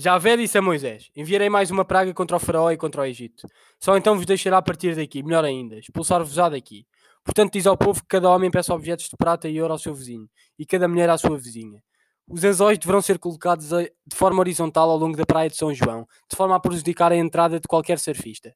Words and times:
Javé 0.00 0.36
disse 0.36 0.56
a 0.56 0.62
Moisés: 0.62 1.10
Enviarei 1.16 1.50
mais 1.50 1.72
uma 1.72 1.84
praga 1.84 2.14
contra 2.14 2.36
o 2.36 2.38
Faraó 2.40 2.70
e 2.70 2.76
contra 2.76 3.02
o 3.02 3.04
Egito. 3.04 3.48
Só 3.80 3.96
então 3.96 4.14
vos 4.14 4.24
deixará 4.24 4.62
partir 4.62 4.94
daqui, 4.94 5.24
melhor 5.24 5.44
ainda, 5.44 5.76
expulsar-vos-á 5.76 6.48
daqui. 6.50 6.86
Portanto, 7.24 7.54
diz 7.54 7.66
ao 7.66 7.76
povo 7.76 8.00
que 8.00 8.06
cada 8.06 8.30
homem 8.30 8.48
peça 8.48 8.72
objetos 8.72 9.08
de 9.08 9.16
prata 9.16 9.48
e 9.48 9.60
ouro 9.60 9.72
ao 9.72 9.78
seu 9.78 9.92
vizinho, 9.92 10.30
e 10.56 10.64
cada 10.64 10.86
mulher 10.86 11.10
à 11.10 11.18
sua 11.18 11.36
vizinha. 11.36 11.82
Os 12.28 12.44
anzóis 12.44 12.78
deverão 12.78 13.02
ser 13.02 13.18
colocados 13.18 13.70
de 13.70 14.14
forma 14.14 14.38
horizontal 14.38 14.88
ao 14.88 14.96
longo 14.96 15.16
da 15.16 15.26
praia 15.26 15.50
de 15.50 15.56
São 15.56 15.74
João, 15.74 16.06
de 16.30 16.36
forma 16.36 16.54
a 16.54 16.60
prejudicar 16.60 17.10
a 17.10 17.16
entrada 17.16 17.58
de 17.58 17.66
qualquer 17.66 17.98
surfista. 17.98 18.54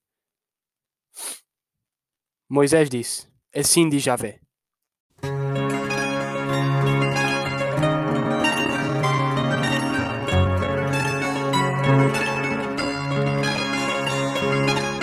Moisés 2.48 2.88
disse: 2.88 3.28
Assim 3.52 3.88
diz 3.88 4.00
Javé. 4.00 4.38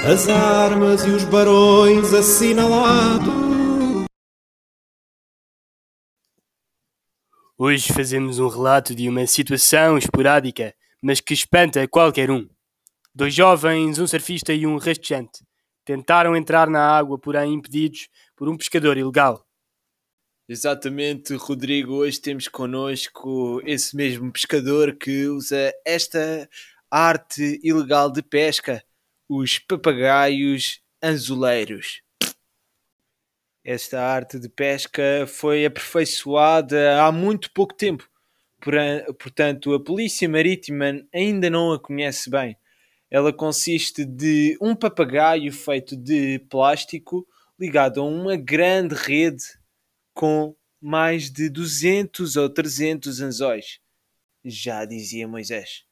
As 0.01 0.29
armas 0.29 1.03
e 1.03 1.09
os 1.09 1.25
barões 1.25 2.13
assinalados. 2.13 3.27
Hoje 7.57 7.91
fazemos 7.91 8.39
um 8.39 8.47
relato 8.47 8.95
de 8.95 9.09
uma 9.09 9.27
situação 9.27 9.97
esporádica, 9.97 10.73
mas 11.03 11.19
que 11.19 11.33
espanta 11.33 11.85
qualquer 11.85 12.31
um. 12.31 12.47
Dois 13.13 13.33
jovens, 13.33 13.99
um 13.99 14.07
surfista 14.07 14.53
e 14.53 14.65
um 14.65 14.77
rastejante, 14.77 15.45
tentaram 15.83 16.33
entrar 16.33 16.69
na 16.69 16.81
água, 16.81 17.19
porém 17.19 17.53
impedidos 17.53 18.07
por 18.37 18.47
um 18.47 18.55
pescador 18.55 18.97
ilegal. 18.97 19.45
Exatamente, 20.47 21.35
Rodrigo. 21.35 21.95
Hoje 21.95 22.21
temos 22.21 22.47
connosco 22.47 23.61
esse 23.65 23.97
mesmo 23.97 24.31
pescador 24.31 24.95
que 24.95 25.27
usa 25.27 25.73
esta 25.85 26.49
arte 26.89 27.59
ilegal 27.61 28.09
de 28.09 28.23
pesca, 28.23 28.81
os 29.29 29.59
papagaios 29.59 30.81
anzoleiros. 31.03 32.01
Esta 33.63 34.01
arte 34.01 34.39
de 34.39 34.49
pesca 34.49 35.25
foi 35.27 35.65
aperfeiçoada 35.65 37.03
há 37.03 37.11
muito 37.11 37.51
pouco 37.53 37.75
tempo, 37.75 38.09
portanto, 39.19 39.75
a 39.75 39.83
Polícia 39.83 40.27
Marítima 40.27 41.05
ainda 41.13 41.47
não 41.47 41.71
a 41.71 41.79
conhece 41.79 42.27
bem. 42.27 42.57
Ela 43.11 43.31
consiste 43.31 44.03
de 44.03 44.57
um 44.59 44.75
papagaio 44.75 45.53
feito 45.53 45.95
de 45.95 46.39
plástico 46.49 47.27
ligado 47.59 48.01
a 48.01 48.03
uma 48.03 48.35
grande 48.35 48.95
rede 48.95 49.43
com 50.11 50.55
mais 50.81 51.29
de 51.29 51.49
200 51.49 52.35
ou 52.35 52.49
300 52.49 53.21
anzóis. 53.21 53.79
Já 54.43 54.85
dizia 54.85 55.27
Moisés. 55.27 55.88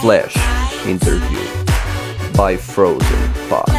Flash 0.00 0.34
Interview 0.88 1.44
by 2.32 2.56
Frozen 2.56 3.06
Pop. 3.50 3.70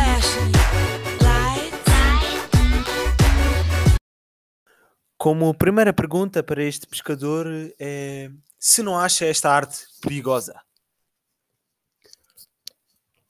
Como 5.18 5.52
primeira 5.56 5.92
pergunta 5.92 6.44
para 6.44 6.64
este 6.64 6.86
pescador 6.86 7.48
é 7.80 8.30
se 8.60 8.84
não 8.84 9.00
acha 9.00 9.26
esta 9.26 9.50
arte 9.50 9.80
perigosa. 10.00 10.62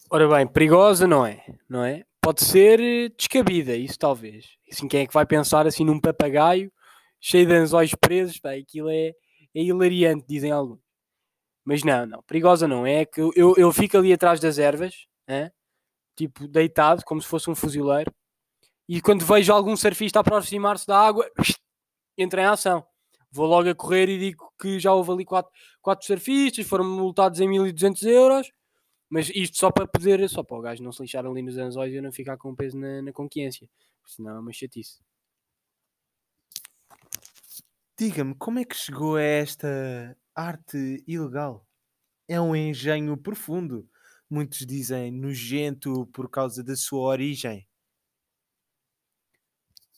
Ora 0.10 0.28
bem, 0.28 0.46
perigosa 0.46 1.08
não 1.08 1.26
é, 1.26 1.46
não 1.70 1.86
é? 1.86 2.04
Pode 2.20 2.44
ser 2.44 3.14
descabida, 3.18 3.74
isso 3.74 3.98
talvez. 3.98 4.58
Assim, 4.70 4.90
quem 4.90 5.04
é 5.04 5.08
que 5.08 5.14
vai 5.14 5.26
pensar 5.26 5.66
assim 5.66 5.86
num 5.86 5.98
papagaio 5.98 6.70
cheio 7.22 7.48
de 7.48 7.54
anzóis 7.54 7.96
presos? 7.96 8.38
Pá, 8.38 8.52
aquilo 8.52 8.90
é, 8.90 9.14
é 9.56 9.62
hilariante, 9.64 10.26
dizem 10.28 10.52
alguns. 10.52 10.81
Mas 11.64 11.84
não, 11.84 12.06
não, 12.06 12.24
perigosa 12.24 12.68
não 12.68 12.86
é. 12.86 13.06
que 13.06 13.22
eu, 13.22 13.56
eu 13.58 13.72
fico 13.72 13.98
ali 13.98 14.12
atrás 14.12 14.40
das 14.40 14.58
ervas, 14.58 15.08
tipo 16.16 16.48
deitado, 16.48 17.04
como 17.06 17.22
se 17.22 17.28
fosse 17.28 17.50
um 17.50 17.56
fuzileiro, 17.56 18.14
e 18.88 19.02
quando 19.02 19.26
vejo 19.26 19.54
algum 19.54 19.76
surfista 19.76 20.20
aproximar-se 20.20 20.86
da 20.86 21.00
água, 21.00 21.30
entra 22.18 22.42
em 22.42 22.46
ação. 22.46 22.86
Vou 23.32 23.48
logo 23.48 23.70
a 23.70 23.76
correr 23.76 24.10
e 24.10 24.20
digo 24.20 24.52
que 24.60 24.80
já 24.80 24.94
houve 24.94 25.12
ali 25.12 25.26
quatro, 25.26 25.52
quatro 25.82 26.06
surfistas, 26.06 26.68
foram 26.68 26.84
multados 26.84 27.40
em 27.40 27.48
1200 27.48 28.04
euros. 28.04 28.52
Mas 29.10 29.30
isto 29.30 29.58
só 29.58 29.72
para 29.72 29.88
poder, 29.88 30.28
só 30.30 30.44
para 30.44 30.58
o 30.58 30.62
gajo 30.62 30.84
não 30.84 30.92
se 30.92 31.02
lixar 31.02 31.26
ali 31.26 31.42
nos 31.42 31.58
anzóis 31.58 31.94
e 31.94 31.98
eu 31.98 32.04
não 32.04 32.12
ficar 32.12 32.38
com 32.38 32.56
peso 32.56 32.78
na, 32.78 33.02
na 33.02 33.14
consciência. 33.14 33.70
Senão 34.06 34.36
é 34.36 34.40
uma 34.40 34.52
chatice. 34.52 35.00
Diga-me, 37.98 38.36
como 38.36 38.60
é 38.60 38.66
que 38.66 38.76
chegou 38.76 39.16
a 39.16 39.22
esta 39.22 40.18
arte 40.36 41.04
ilegal? 41.08 41.68
É 42.28 42.40
um 42.40 42.56
engenho 42.56 43.18
profundo. 43.18 43.88
Muitos 44.30 44.66
dizem 44.66 45.12
nojento 45.12 46.08
por 46.14 46.30
causa 46.30 46.64
da 46.64 46.76
sua 46.76 47.02
origem. 47.02 47.68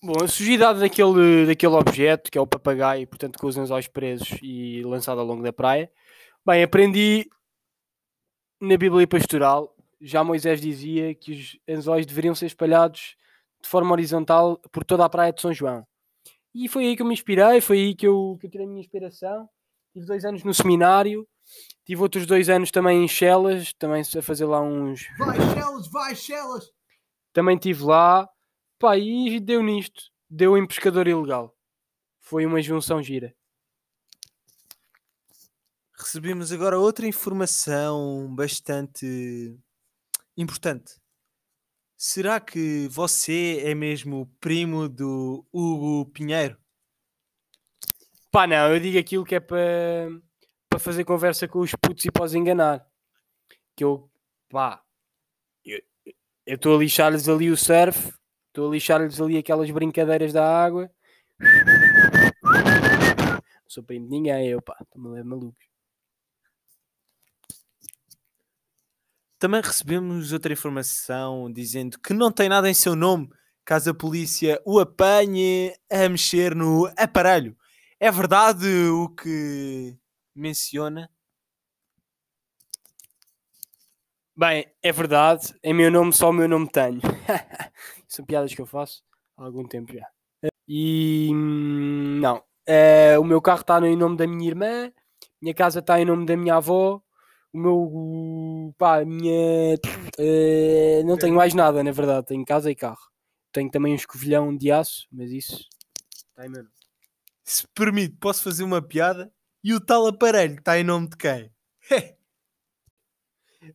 Bom, 0.02 0.22
a 0.22 0.28
sujidade 0.28 0.80
daquele, 0.82 1.46
daquele 1.46 1.76
objeto, 1.76 2.30
que 2.30 2.38
é 2.38 2.42
o 2.42 2.48
papagaio, 2.48 3.08
portanto 3.08 3.40
com 3.40 3.48
os 3.48 3.58
anzóis 3.58 3.88
presos 3.88 4.38
e 4.42 4.82
lançado 4.84 5.22
ao 5.22 5.26
longo 5.26 5.42
da 5.42 5.54
praia. 5.54 5.90
Bem, 6.46 6.62
aprendi 6.62 7.30
na 8.60 8.76
Bíblia 8.76 9.08
Pastoral, 9.08 9.74
já 10.02 10.24
Moisés 10.24 10.60
dizia 10.60 11.16
que 11.16 11.32
os 11.32 11.60
anzóis 11.70 12.06
deveriam 12.06 12.36
ser 12.36 12.48
espalhados 12.48 13.16
de 13.62 13.70
forma 13.70 13.94
horizontal 13.94 14.58
por 14.72 14.84
toda 14.84 15.06
a 15.06 15.10
praia 15.10 15.32
de 15.32 15.42
São 15.42 15.54
João. 15.54 15.88
E 16.54 16.68
foi 16.68 16.86
aí 16.86 16.96
que 16.96 17.02
eu 17.02 17.06
me 17.06 17.14
inspirei, 17.14 17.62
foi 17.62 17.78
aí 17.78 17.96
que 17.96 18.06
eu, 18.06 18.38
que 18.42 18.48
eu 18.48 18.52
tirei 18.52 18.66
a 18.66 18.70
minha 18.70 18.82
inspiração. 18.82 19.50
Tive 19.94 20.06
dois 20.06 20.26
anos 20.26 20.44
no 20.44 20.54
seminário, 20.54 21.28
tive 21.86 22.02
outros 22.02 22.26
dois 22.26 22.50
anos 22.50 22.72
também 22.72 23.04
em 23.04 23.08
Chelas, 23.08 23.74
também 23.74 24.02
a 24.02 24.22
fazer 24.22 24.46
lá 24.46 24.62
uns. 24.62 25.08
Vai, 25.18 25.38
Chelas, 25.38 25.88
vai, 25.88 26.16
Chelas! 26.16 26.72
Também 27.32 27.56
estive 27.56 27.84
lá, 27.84 28.28
Pá, 28.84 28.98
e 28.98 29.40
deu 29.40 29.64
nisto. 29.64 30.12
Deu 30.30 30.58
em 30.58 30.68
pescador 30.68 31.08
ilegal. 31.08 31.56
Foi 32.20 32.46
uma 32.46 32.62
junção 32.62 33.02
gira. 33.02 33.34
Recebemos 35.98 36.52
agora 36.52 36.78
outra 36.78 37.08
informação 37.08 38.28
bastante 38.36 39.58
importante. 40.36 41.00
Será 41.96 42.42
que 42.42 42.90
você 42.90 43.62
é 43.64 43.74
mesmo 43.74 44.30
primo 44.42 44.90
do 44.90 45.46
Hugo 45.54 46.12
Pinheiro? 46.12 46.58
Pá, 48.34 48.48
não, 48.48 48.74
eu 48.74 48.80
digo 48.80 48.98
aquilo 48.98 49.24
que 49.24 49.36
é 49.36 49.40
para 49.40 50.10
para 50.68 50.80
fazer 50.80 51.06
conversa 51.06 51.48
com 51.48 51.60
os 51.60 51.76
putos 51.76 52.04
e 52.04 52.12
para 52.12 52.24
os 52.24 52.34
enganar. 52.34 52.84
Que 53.76 53.84
eu, 53.84 54.10
pá, 54.50 54.82
eu 55.64 55.80
estou 56.48 56.76
a 56.76 56.80
lixar-lhes 56.80 57.30
ali 57.30 57.52
o 57.52 57.56
surf 57.56 58.12
Estou 58.48 58.70
a 58.70 58.72
lixar-lhes 58.74 59.22
ali 59.22 59.38
aquelas 59.38 59.70
brincadeiras 59.70 60.34
da 60.34 60.44
água. 60.44 60.90
Não 61.40 61.52
sou 63.68 63.84
primo 63.84 64.06
de 64.06 64.12
ninguém, 64.12 64.48
eu 64.48 64.60
pá, 64.64 64.78
estou-me 64.82 65.20
a 65.20 65.24
malucos. 65.24 65.68
Também 69.38 69.62
recebemos 69.62 70.34
outra 70.34 70.54
informação 70.54 71.54
dizendo 71.54 72.00
que 72.00 72.16
não 72.16 72.32
tem 72.32 72.50
nada 72.50 72.68
em 72.68 72.74
seu 72.74 72.96
nome 72.96 73.30
caso 73.64 73.92
a 73.92 73.94
polícia 73.94 74.60
o 74.66 74.80
apanhe 74.80 75.72
a 75.92 76.10
mexer 76.10 76.56
no 76.56 76.92
aparelho. 76.98 77.56
É 78.04 78.12
verdade 78.12 78.68
o 78.90 79.08
que 79.08 79.98
menciona? 80.36 81.10
Bem, 84.36 84.68
é 84.84 84.92
verdade. 84.92 85.56
Em 85.64 85.74
meu 85.74 85.90
nome, 85.90 86.12
só 86.12 86.30
o 86.30 86.34
meu 86.34 86.50
nome 86.50 86.70
tenho. 86.70 87.00
São 88.06 88.26
piadas 88.26 88.54
que 88.54 88.60
eu 88.60 88.66
faço 88.66 89.02
há 89.38 89.46
algum 89.46 89.66
tempo 89.66 89.94
já. 89.94 90.06
E 90.68 91.32
não. 91.34 92.44
É, 92.66 93.18
o 93.18 93.24
meu 93.24 93.42
carro 93.42 93.62
está 93.62 93.80
em 93.88 93.96
nome 93.96 94.18
da 94.18 94.28
minha 94.28 94.50
irmã, 94.50 94.92
minha 95.42 95.54
casa 95.54 95.80
está 95.80 95.98
em 95.98 96.04
nome 96.04 96.26
da 96.26 96.36
minha 96.36 96.56
avó, 96.56 97.02
o 97.54 97.58
meu 97.58 98.76
pá, 98.78 99.06
minha 99.06 99.78
é, 100.20 101.04
não 101.06 101.18
tenho 101.18 101.36
mais 101.36 101.54
nada, 101.54 101.82
na 101.82 101.92
verdade. 101.92 102.28
Tenho 102.28 102.44
casa 102.44 102.70
e 102.70 102.76
carro. 102.76 103.10
Tenho 103.54 103.72
também 103.72 103.94
um 103.94 103.96
escovilhão 103.96 104.54
de 104.54 104.74
aço, 104.74 105.08
mas 105.10 105.32
isso 105.32 105.66
está 106.34 106.46
em 106.46 106.50
meu 106.50 106.64
nome 106.64 106.83
se 107.44 107.68
permite, 107.74 108.16
posso 108.20 108.44
fazer 108.44 108.64
uma 108.64 108.82
piada? 108.82 109.32
E 109.64 109.74
o 109.74 109.80
tal 109.80 110.08
aparelho 110.08 110.56
está 110.56 110.78
em 110.78 110.84
nome 110.84 111.10
de 111.10 111.18
quem? 111.18 111.52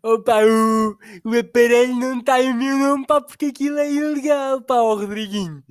Opa, 0.03 0.45
o, 0.45 0.99
o 1.25 1.39
aparelho 1.39 1.97
não 1.97 2.19
está 2.19 2.43
em 2.43 2.55
meu 2.55 2.77
nome, 2.79 3.07
pá, 3.07 3.21
porque 3.21 3.47
aquilo 3.47 3.79
é 3.79 3.91
ilegal, 3.91 4.61
pá, 4.63 4.77
o 4.77 4.95
Rodriguinho. 4.95 5.63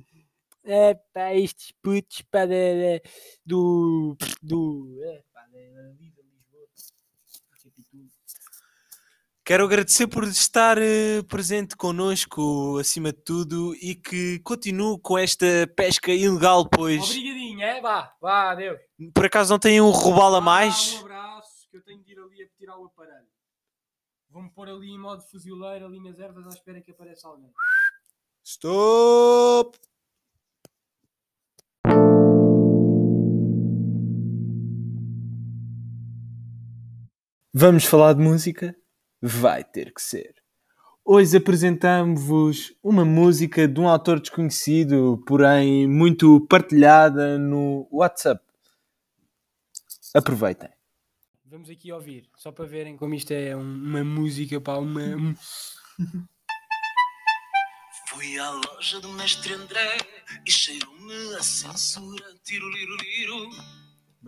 É, 0.64 0.94
pá, 1.14 1.34
estes 1.34 1.72
putos, 1.82 2.22
pá, 2.30 2.40
do. 3.46 4.16
do. 4.42 5.00
É, 5.04 5.22
pá, 5.32 5.42
da 5.52 5.58
Lisboa. 5.98 6.68
Quero 9.44 9.64
agradecer 9.64 10.06
por 10.08 10.24
estar 10.24 10.76
eh, 10.76 11.22
presente 11.22 11.74
connosco, 11.74 12.76
acima 12.78 13.12
de 13.12 13.22
tudo, 13.22 13.74
e 13.76 13.94
que 13.94 14.40
continue 14.40 15.00
com 15.00 15.16
esta 15.16 15.46
pesca 15.74 16.12
ilegal, 16.12 16.68
pois. 16.68 17.02
Obrigado 17.02 17.37
é? 17.62 17.80
Vá, 17.80 18.14
vá, 18.20 18.50
adeus. 18.52 18.80
por 19.14 19.26
acaso 19.26 19.52
não 19.52 19.58
tem 19.58 19.80
um 19.80 19.90
robalo 19.90 20.36
a 20.36 20.40
mais. 20.40 20.94
Um 20.94 21.00
abraço, 21.00 21.68
que 21.70 21.76
eu 21.76 21.84
tenho 21.84 22.02
de 22.02 22.12
ir 22.12 22.18
ali 22.18 22.42
a 22.42 22.48
tirar 22.56 22.78
o 22.78 22.86
aparelho. 22.86 23.26
Vou-me 24.30 24.50
pôr 24.50 24.68
ali 24.68 24.90
em 24.90 24.98
modo 24.98 25.22
fuzileiro, 25.22 25.86
ali 25.86 26.00
nas 26.00 26.18
ervas, 26.18 26.46
à 26.46 26.50
espera 26.50 26.80
que 26.80 26.90
apareça 26.90 27.26
alguém. 27.28 27.52
Stop! 28.44 29.78
Vamos 37.52 37.84
falar 37.84 38.12
de 38.12 38.20
música? 38.20 38.76
Vai 39.20 39.64
ter 39.64 39.92
que 39.92 40.00
ser. 40.00 40.37
Hoje 41.10 41.38
apresentamos-vos 41.38 42.74
uma 42.82 43.02
música 43.02 43.66
de 43.66 43.80
um 43.80 43.88
autor 43.88 44.20
desconhecido, 44.20 45.22
porém 45.26 45.88
muito 45.88 46.46
partilhada 46.48 47.38
no 47.38 47.88
WhatsApp. 47.90 48.44
Aproveitem. 50.14 50.68
Vamos 51.46 51.70
aqui 51.70 51.90
ouvir, 51.90 52.28
só 52.36 52.52
para 52.52 52.66
verem 52.66 52.94
como 52.94 53.14
isto 53.14 53.30
é 53.30 53.56
um- 53.56 53.60
uma 53.62 54.04
música, 54.04 54.60
pá, 54.60 54.76
uma... 54.76 55.00
um- 55.00 55.34
Fui 58.10 58.38
à 58.38 58.50
loja 58.50 59.00
do 59.00 59.08
mestre 59.14 59.54
André 59.54 59.96
e 60.46 60.50
cheirou-me 60.50 61.34
a 61.36 61.42
censura. 61.42 62.24
Tiro, 62.44 62.68
liro, 62.70 62.96
liro. 62.96 63.48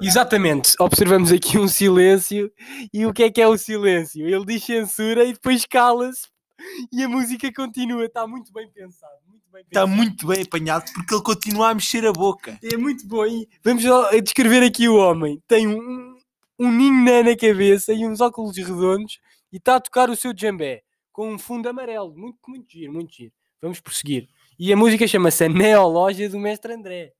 Exatamente, 0.00 0.74
observamos 0.78 1.30
aqui 1.30 1.58
um 1.58 1.68
silêncio, 1.68 2.50
e 2.92 3.04
o 3.04 3.12
que 3.12 3.24
é 3.24 3.30
que 3.30 3.40
é 3.42 3.46
o 3.46 3.58
silêncio? 3.58 4.26
Ele 4.26 4.46
diz 4.46 4.64
censura 4.64 5.24
e 5.24 5.32
depois 5.34 5.66
cala-se, 5.66 6.28
e 6.92 7.02
a 7.02 7.08
música 7.08 7.52
continua, 7.52 8.04
está 8.04 8.26
muito 8.26 8.52
bem 8.52 8.68
pensado, 8.70 9.12
muito 9.26 9.44
bem 9.52 9.62
Está 9.62 9.86
muito 9.86 10.26
bem 10.26 10.42
apanhado 10.42 10.90
porque 10.92 11.14
ele 11.14 11.22
continua 11.22 11.70
a 11.70 11.74
mexer 11.74 12.06
a 12.06 12.12
boca. 12.12 12.58
É 12.62 12.76
muito 12.76 13.06
bom. 13.06 13.26
E 13.26 13.48
vamos 13.64 13.82
só 13.82 14.10
descrever 14.20 14.62
aqui 14.62 14.88
o 14.88 14.96
homem. 14.96 15.42
Tem 15.46 15.66
um, 15.66 16.16
um 16.58 16.70
ninho 16.70 17.04
na- 17.04 17.36
cabeça 17.36 17.92
e 17.92 18.06
uns 18.06 18.20
óculos 18.20 18.56
redondos 18.56 19.18
e 19.52 19.56
está 19.56 19.76
a 19.76 19.80
tocar 19.80 20.08
o 20.10 20.16
seu 20.16 20.32
djambé 20.32 20.82
com 21.12 21.32
um 21.32 21.38
fundo 21.38 21.68
amarelo. 21.68 22.14
Muito, 22.16 22.38
muito 22.46 22.70
giro, 22.70 22.92
muito 22.92 23.12
giro. 23.12 23.32
Vamos 23.60 23.80
prosseguir. 23.80 24.28
E 24.58 24.72
a 24.72 24.76
música 24.76 25.06
chama-se 25.06 25.44
A 25.44 25.48
Neologia 25.48 26.28
do 26.28 26.38
Mestre 26.38 26.72
André. 26.72 27.12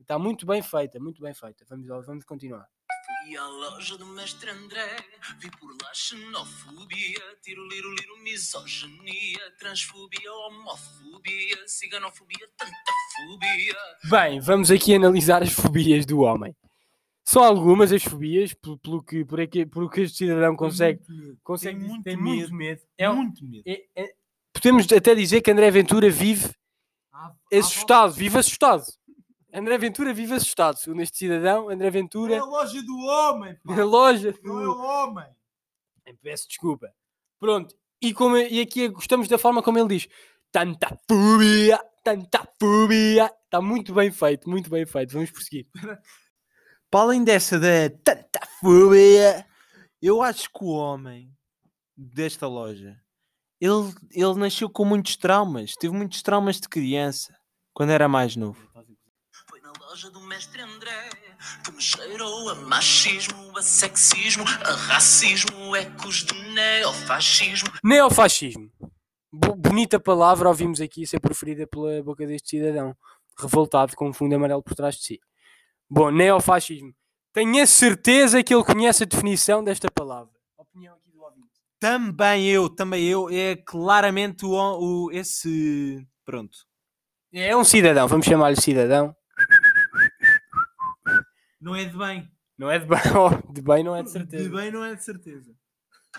Está 0.00 0.18
muito 0.18 0.44
bem 0.44 0.60
feita, 0.60 0.98
muito 1.00 1.22
bem 1.22 1.32
feita. 1.32 1.64
Vamos, 1.68 1.86
vamos 2.06 2.24
continuar. 2.24 2.66
À 3.24 3.46
loja 3.46 3.96
do 3.96 4.06
mestre 4.06 4.50
André, 4.50 4.96
vi 5.38 5.50
por 5.52 5.70
lá 5.80 5.94
xenofobia, 5.94 7.20
tiro, 7.42 7.66
liro, 7.68 7.94
liro, 7.94 8.16
misoginia, 8.22 9.38
transfobia, 9.58 10.32
homofobia, 10.32 11.56
ciganofobia, 11.66 12.48
tanta 12.56 12.72
fobia. 13.16 13.76
Bem, 14.10 14.40
vamos 14.40 14.70
aqui 14.70 14.94
analisar 14.94 15.42
as 15.42 15.52
fobias 15.52 16.04
do 16.04 16.20
homem. 16.20 16.54
São 17.24 17.42
algumas 17.42 17.92
as 17.92 18.02
fobias, 18.02 18.52
pelo, 18.54 18.78
pelo 18.78 19.02
que, 19.02 19.24
por, 19.24 19.40
aqui, 19.40 19.64
por 19.64 19.90
que 19.90 20.00
este 20.02 20.18
cidadão 20.18 20.54
consegue, 20.56 21.00
consegue 21.42 21.78
Tem 21.78 21.88
muito 21.88 22.04
tem 22.04 22.16
medo. 22.16 22.28
muito 22.36 22.54
medo. 22.54 22.80
É 22.98 23.08
muito 23.08 23.44
medo. 23.44 23.62
é- 23.66 23.84
é- 23.96 24.14
podemos 24.52 24.92
até 24.92 25.14
dizer 25.14 25.40
que 25.40 25.50
André 25.50 25.70
Ventura 25.70 26.10
vive 26.10 26.50
assustado, 27.52 28.12
vive 28.12 28.38
assustado. 28.38 28.82
André 29.52 29.76
Ventura 29.76 30.14
vive 30.14 30.34
assustado. 30.34 30.76
Segundo 30.78 31.02
este 31.02 31.18
cidadão, 31.18 31.68
André 31.68 31.90
Ventura, 31.90 32.40
a 32.40 32.44
loja 32.44 32.82
do 32.82 32.96
homem, 32.98 33.58
na 33.64 33.84
loja. 33.84 34.34
o 34.44 34.80
homem. 34.80 35.26
Peço 36.22 36.48
desculpa. 36.48 36.92
Pronto. 37.38 37.74
E, 38.00 38.12
como, 38.14 38.36
e 38.36 38.60
aqui 38.60 38.88
gostamos 38.88 39.28
da 39.28 39.38
forma 39.38 39.62
como 39.62 39.78
ele 39.78 39.88
diz: 39.88 40.08
tanta 40.50 40.98
fobia, 41.08 41.78
tanta 42.02 42.48
fobia. 42.58 43.32
Está 43.44 43.60
muito 43.60 43.92
bem 43.92 44.10
feito, 44.10 44.48
muito 44.48 44.70
bem 44.70 44.86
feito. 44.86 45.12
Vamos 45.12 45.30
prosseguir. 45.30 45.66
Para 46.90 47.00
além 47.00 47.24
dessa 47.24 47.58
da 47.58 47.90
tanta 48.04 48.40
fobia, 48.60 49.46
eu 50.00 50.22
acho 50.22 50.50
que 50.50 50.64
o 50.64 50.68
homem 50.68 51.32
desta 51.96 52.46
loja, 52.46 52.96
ele, 53.60 53.94
ele 54.10 54.34
nasceu 54.34 54.68
com 54.68 54.84
muitos 54.84 55.16
traumas, 55.16 55.74
teve 55.74 55.94
muitos 55.94 56.22
traumas 56.22 56.60
de 56.60 56.68
criança, 56.68 57.34
quando 57.72 57.90
era 57.90 58.08
mais 58.08 58.36
novo. 58.36 58.68
Na 59.78 59.86
loja 59.86 60.10
do 60.10 60.20
mestre 60.20 60.60
André 60.60 61.08
que 61.64 61.72
me 61.72 61.80
cheirou 61.80 62.48
a 62.50 62.54
machismo, 62.56 63.56
a 63.56 63.62
sexismo, 63.62 64.44
a 64.44 64.72
racismo, 64.72 65.74
ecos 65.76 66.24
de 66.24 66.34
neofascismo. 66.52 67.68
Neofascismo. 67.82 68.70
Bo- 69.32 69.54
bonita 69.54 69.98
palavra, 69.98 70.48
ouvimos 70.48 70.80
aqui 70.80 71.06
ser 71.06 71.20
proferida 71.20 71.66
pela 71.66 72.02
boca 72.02 72.26
deste 72.26 72.50
cidadão, 72.50 72.94
revoltado 73.38 73.96
com 73.96 74.08
um 74.08 74.12
fundo 74.12 74.34
amarelo 74.34 74.62
por 74.62 74.74
trás 74.74 74.96
de 74.96 75.02
si. 75.04 75.20
Bom, 75.88 76.10
neofascismo. 76.10 76.94
Tenho 77.32 77.62
a 77.62 77.66
certeza 77.66 78.42
que 78.42 78.54
ele 78.54 78.64
conhece 78.64 79.04
a 79.04 79.06
definição 79.06 79.64
desta 79.64 79.90
palavra. 79.90 80.32
Opinião 80.58 80.94
aqui 80.94 81.10
do 81.10 81.22
ouvinte. 81.22 81.48
Também 81.80 82.46
eu, 82.48 82.68
também 82.68 83.04
eu, 83.06 83.30
é 83.30 83.56
claramente 83.56 84.44
o, 84.44 84.50
o 84.52 85.10
esse. 85.12 86.06
Pronto. 86.24 86.58
É 87.32 87.56
um 87.56 87.64
cidadão, 87.64 88.06
vamos 88.06 88.26
chamar-lhe 88.26 88.60
cidadão. 88.60 89.16
Não 91.62 91.74
é 91.76 91.84
de 91.84 91.96
bem. 91.96 92.28
Não 92.58 92.70
é 92.70 92.78
de 92.78 92.86
bem, 92.86 92.98
oh, 93.16 93.52
de 93.52 93.62
bem 93.62 93.82
não 93.84 93.96
é 93.96 94.02
de 94.02 94.10
certeza. 94.10 94.50
bem 94.50 94.70
não 94.70 94.84
é 94.84 94.94
de 94.94 95.02
certeza. 95.02 95.50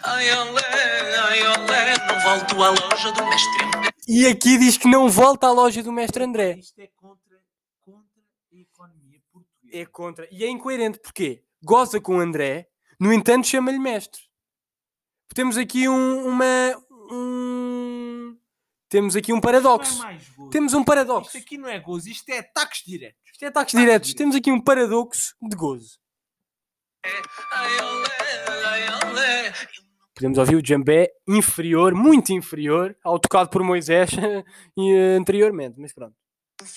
Ai 0.02 0.32
olé, 0.32 1.18
ai 1.20 1.40
olé, 1.46 1.98
não 2.08 2.20
volto 2.22 2.64
à 2.64 2.70
loja 2.70 3.12
do 3.12 3.26
mestre 3.26 3.64
André. 3.64 3.90
E 4.08 4.26
aqui 4.28 4.58
diz 4.58 4.78
que 4.78 4.88
não 4.88 5.08
volta 5.10 5.48
à 5.48 5.52
loja 5.52 5.84
do 5.84 5.92
mestre 5.92 6.24
André. 6.24 6.54
Isto 6.58 6.80
é 6.82 6.88
contra, 6.96 7.38
contra 7.82 8.22
a 8.52 8.56
economia 8.56 9.20
portuguesa. 9.32 9.78
É 9.78 9.86
contra. 9.86 10.28
E 10.32 10.44
é 10.44 10.50
incoerente, 10.50 11.00
porquê? 11.00 11.44
Goza 11.64 12.02
com 12.02 12.18
o 12.18 12.20
André, 12.20 12.68
no 13.00 13.14
entanto 13.14 13.46
chama-lhe 13.48 13.78
mestre. 13.80 14.22
Temos 15.36 15.58
aqui 15.58 15.88
um, 15.88 16.28
uma... 16.28 16.46
um- 17.12 17.53
Temos 18.94 19.16
aqui 19.16 19.34
um 19.34 19.42
paradoxo. 19.42 20.04
gozo. 20.04 20.50
Temos 20.52 20.74
um 20.76 20.84
paradoxo. 20.84 21.36
Isto 21.36 21.44
aqui 21.44 21.58
não 21.58 21.68
é 21.68 21.80
gozo, 21.80 22.08
isto 22.10 22.30
é 22.30 22.38
ataques 22.38 22.84
diretos. 22.86 23.20
Isto 23.32 23.44
é 23.44 23.48
ataques 23.48 23.80
diretos. 23.80 24.14
Temos 24.14 24.36
aqui 24.36 24.52
um 24.52 24.62
paradoxo 24.62 25.34
de 25.42 25.56
gozo. 25.56 25.98
Podemos 30.14 30.38
ouvir 30.38 30.58
o 30.58 30.62
djambé 30.62 31.10
inferior, 31.28 31.96
muito 31.96 32.34
inferior, 32.34 32.96
ao 33.04 33.18
tocado 33.18 33.50
por 33.50 33.64
Moisés 33.64 34.12
eh, 34.78 35.18
anteriormente. 35.18 35.74
Mas 35.80 35.92
pronto. 35.92 36.14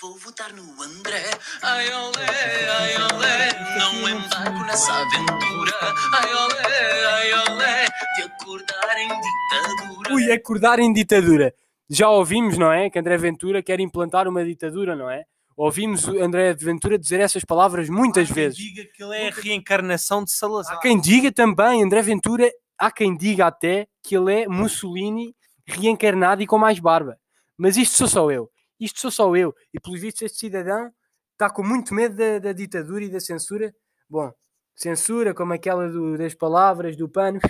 Vou 0.01 0.19
votar 0.19 0.55
no 0.55 0.63
André. 0.83 1.23
Ai 1.61 1.87
olé, 1.93 2.71
ai 2.79 2.95
olé, 3.13 3.79
não 3.79 4.09
embarco 4.09 4.65
nessa 4.65 4.91
aventura. 4.91 5.95
Ai 6.15 6.35
olé, 6.35 7.07
ai 7.09 7.33
olé, 7.35 7.87
de 8.17 8.23
acordar 8.23 8.97
em 8.97 9.09
ditadura. 9.09 10.15
Ui, 10.15 10.33
acordar 10.33 10.79
em 10.79 10.93
ditadura. 10.95 11.55
Já 11.89 12.09
ouvimos, 12.11 12.59
não 12.59 12.73
é? 12.73 12.91
Que 12.91 12.99
André 12.99 13.17
Ventura 13.17 13.63
quer 13.63 13.79
implantar 13.81 14.27
uma 14.29 14.45
ditadura, 14.45 14.97
não 14.97 15.09
é? 15.11 15.25
Ouvimos 15.57 16.07
o 16.07 16.23
André 16.23 16.53
Ventura 16.55 16.99
dizer 16.99 17.21
essas 17.21 17.45
palavras 17.45 17.89
muitas 17.89 18.29
vezes. 18.29 18.59
diga 18.59 18.85
que 18.93 19.03
ele 19.03 19.17
é 19.17 19.29
a 19.29 19.31
reencarnação 19.31 20.23
de 20.23 20.31
Salazar. 20.33 20.77
Há 20.77 20.81
quem 20.81 21.01
diga 21.01 21.33
também, 21.33 21.83
André 21.83 22.03
Ventura, 22.03 22.51
há 22.79 22.91
quem 22.91 23.17
diga 23.17 23.47
até 23.47 23.87
que 24.03 24.15
ele 24.17 24.43
é 24.43 24.49
Mussolini 24.49 25.35
reencarnado 25.67 26.43
e 26.43 26.47
com 26.47 26.59
mais 26.59 26.79
barba. 26.79 27.17
Mas 27.57 27.77
isto 27.77 27.97
sou 27.97 28.07
só 28.09 28.31
eu. 28.31 28.51
Isto 28.79 29.01
sou 29.01 29.11
só 29.11 29.35
eu. 29.37 29.55
E 29.73 29.81
pelo 29.81 29.97
visto 29.99 30.23
este 30.23 30.39
cidadão 30.39 30.91
está 31.33 31.49
com 31.49 31.63
muito 31.63 31.95
medo 31.95 32.15
da, 32.17 32.39
da 32.39 32.53
ditadura 32.53 33.05
e 33.05 33.09
da 33.09 33.19
censura. 33.21 33.73
Bom, 34.11 34.31
censura 34.75 35.33
como 35.33 35.55
aquela 35.55 35.89
do- 35.89 36.19
das 36.19 36.35
palavras, 36.35 36.97
do 36.97 37.09
pano. 37.09 37.41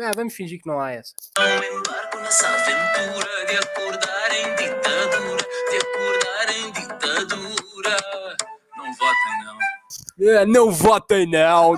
Ah, 0.00 0.10
vamos 0.14 0.34
fingir 0.34 0.60
que 0.60 0.66
não 0.68 0.80
há 0.80 0.92
essa. 0.92 1.14
Não 1.38 1.78
embarco 1.78 2.18
nessa 2.18 2.48
aventura 2.48 3.46
de 3.46 3.56
acordar 3.56 4.34
em 4.34 4.56
ditadura. 4.56 5.46
De 5.70 5.76
acordar 5.76 6.50
em 6.56 6.72
ditadura. 6.72 7.96
Não 8.76 8.92
votem, 8.94 9.44
não. 9.44 10.40
Ah, 10.40 10.46
não 10.46 10.70
votem 10.72 11.30
não. 11.30 11.74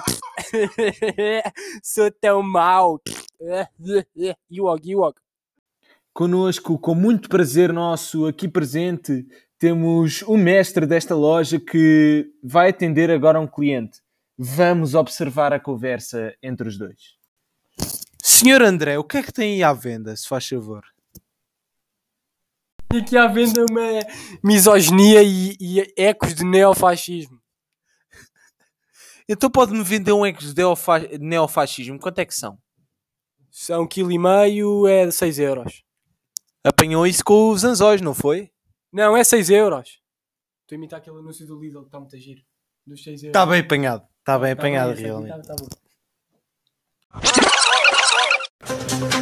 Sou 1.83 2.11
tão 2.11 2.43
mau. 2.43 3.01
Ewok, 4.51 4.91
Ewok. 4.91 5.21
Conosco, 6.15 6.79
com 6.79 6.95
muito 6.95 7.29
prazer 7.29 7.73
nosso 7.73 8.27
aqui 8.27 8.49
presente, 8.49 9.27
temos 9.59 10.23
o 10.23 10.37
mestre 10.37 10.87
desta 10.87 11.15
loja 11.15 11.61
que 11.61 12.31
vai 12.43 12.71
atender 12.71 13.11
agora 13.11 13.39
um 13.39 13.47
cliente. 13.47 14.01
Vamos 14.39 14.95
observar 14.95 15.53
a 15.53 15.61
conversa 15.61 16.35
entre 16.43 16.69
os 16.69 16.79
dois. 16.79 17.16
Senhor 18.39 18.63
André, 18.63 18.99
o 18.99 19.05
que 19.05 19.19
é 19.19 19.23
que 19.23 19.33
tem 19.33 19.55
aí 19.55 19.63
à 19.63 19.73
venda, 19.73 20.15
se 20.17 20.27
faz 20.29 20.47
favor? 20.49 20.85
Aqui 22.91 23.17
à 23.17 23.27
venda 23.27 23.65
uma 23.69 23.83
misoginia 24.43 25.23
e, 25.23 25.57
e 25.61 25.93
ecos 25.97 26.35
de 26.35 26.45
neofascismo. 26.45 27.41
Então 29.29 29.51
pode-me 29.51 29.83
vender 29.83 30.13
um 30.13 30.25
ex 30.25 30.55
de 30.55 30.63
neofa- 30.63 31.01
neofascismo? 31.19 31.99
Quanto 31.99 32.21
é 32.21 32.25
que 32.25 32.33
são? 32.35 32.57
São 33.51 33.83
um 33.83 33.87
quilo 33.89 34.13
e 34.13 34.19
meio, 34.19 34.87
é 34.87 35.11
6 35.11 35.41
euros. 35.41 35.83
Apanhou 36.63 37.05
isso 37.07 37.25
com 37.25 37.51
os 37.51 37.65
anzóis, 37.65 38.01
não 38.01 38.15
foi? 38.15 38.53
Não, 38.93 39.17
é 39.17 39.25
6 39.25 39.51
euros. 39.51 40.01
Estou 40.63 40.77
a 40.77 40.79
imitar 40.79 41.01
aquele 41.01 41.19
anúncio 41.19 41.45
do 41.45 41.59
Lidl 41.59 41.81
que 41.81 41.87
está 41.87 41.99
muito 41.99 42.15
a 42.15 42.19
giro. 42.21 42.41
Dos 42.87 43.03
6 43.03 43.25
euros. 43.25 43.31
Está 43.31 43.45
bem 43.47 43.61
apanhado. 43.63 44.07
Está 44.21 44.39
bem 44.39 44.55
Tá 44.55 44.61
apanhado, 44.63 44.93
aqui 44.93 45.03
realmente. 45.03 45.43
tá- 45.43 45.55
tá 45.55 45.57
bom. 45.59 45.69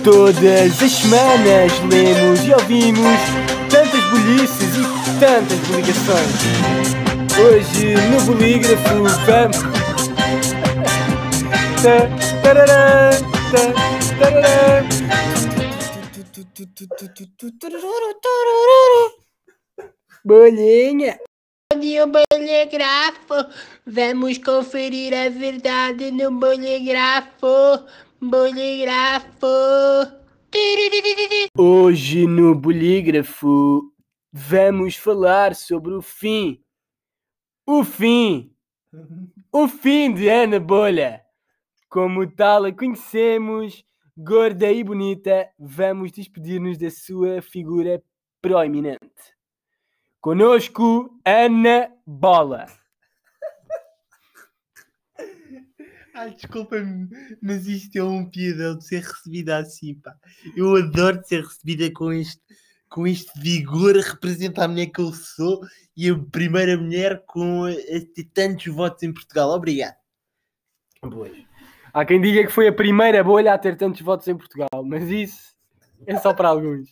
Todas 0.03 0.83
as 0.83 0.93
semanas 0.93 1.73
lemos 1.91 2.41
e 2.45 2.53
ouvimos 2.53 3.21
tantas 3.71 4.05
bolhices 4.11 4.77
e 4.77 4.85
tantas 5.21 5.59
ligações. 5.71 6.41
Hoje 7.39 7.95
no 8.11 8.21
bolígrafo 8.23 9.03
vamos. 9.27 9.57
Ta- 11.83 12.09
tarará, 12.43 13.11
ta- 13.51 14.19
tarará. 14.19 14.85
Bolhinha. 20.25 21.19
Dia 21.81 22.07
bolígrafo, 22.07 23.35
vamos 23.87 24.39
conferir 24.39 25.13
a 25.13 25.29
verdade 25.29 26.11
no 26.13 26.31
bolígrafo, 26.31 27.85
bolígrafo. 28.31 29.47
Hoje 31.57 32.27
no 32.27 32.55
bolígrafo 32.55 33.93
vamos 34.33 34.97
falar 34.97 35.55
sobre 35.55 35.93
o 35.95 36.03
fim. 36.03 36.63
O 37.67 37.85
fim. 37.85 38.53
O 39.53 39.69
fim 39.69 40.13
de 40.13 40.29
Ana 40.29 40.61
Bolha. 40.61 41.23
Como 41.89 42.27
tal 42.27 42.65
a 42.65 42.73
conhecemos, 42.73 43.85
gorda 44.17 44.71
e 44.71 44.83
bonita, 44.83 45.49
vamos 45.59 46.13
despedir-nos 46.13 46.79
da 46.79 46.91
sua 46.91 47.41
figura 47.41 48.03
proeminente. 48.43 49.35
Conosco, 50.21 51.21
Ana 51.25 51.93
Bola. 52.07 52.67
Ai, 56.15 56.31
desculpa-me, 56.35 57.09
mas 57.43 57.67
isto 57.67 57.97
é 57.97 58.05
um 58.05 58.25
piadão 58.29 58.79
de 58.79 58.85
ser 58.87 59.03
recebida 59.03 59.59
assim, 59.59 59.95
pá. 59.95 60.15
Eu 60.57 60.77
adoro 60.77 61.21
ser 61.25 61.43
recebida 61.43 61.91
com 61.93 62.13
este, 62.13 62.41
com 62.89 63.05
este 63.07 63.33
vigor 63.41 63.99
a 63.99 64.01
representar 64.01 64.65
a 64.65 64.69
mulher 64.69 64.87
que 64.87 65.01
eu 65.01 65.13
sou 65.13 65.61
e 65.97 66.09
a 66.09 66.17
primeira 66.31 66.77
mulher 66.77 67.25
com 67.27 67.65
ter 68.15 68.25
tantos 68.33 68.67
votos 68.67 69.03
em 69.03 69.13
Portugal. 69.13 69.51
Obrigado. 69.51 69.97
Há 71.93 72.05
quem 72.05 72.21
diga 72.21 72.47
que 72.47 72.53
foi 72.53 72.69
a 72.69 72.73
primeira 72.73 73.23
bolha 73.23 73.53
a 73.53 73.59
ter 73.59 73.77
tantos 73.77 74.01
votos 74.01 74.27
em 74.29 74.37
Portugal, 74.37 74.69
mas 74.85 75.11
isso 75.11 75.55
é 76.07 76.17
só 76.17 76.33
para 76.33 76.49
alguns. 76.49 76.89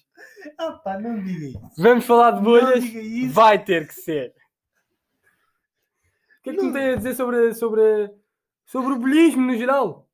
Ah, 0.59 0.73
pá, 0.73 0.99
não 0.99 1.23
diga 1.23 1.47
isso. 1.47 1.73
Vamos 1.79 2.05
falar 2.05 2.33
de 2.33 2.37
Não 2.39 2.45
bolhas? 2.45 2.83
diga 2.83 3.01
isso. 3.01 3.33
Vai 3.33 3.63
ter 3.65 3.87
que 3.87 3.95
ser. 3.95 4.35
O 6.41 6.43
que 6.43 6.51
é 6.51 6.53
que 6.55 6.59
tu 6.59 6.65
me 6.67 6.73
tens 6.73 6.93
a 6.93 6.97
dizer 6.97 7.15
sobre, 7.15 7.55
sobre, 7.55 8.11
sobre 8.73 8.95
o 8.95 8.99
bolismo 8.99 9.43
no 9.43 9.55
geral? 9.55 10.09